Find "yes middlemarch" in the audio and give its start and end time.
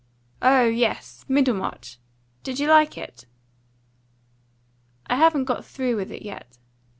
0.63-1.99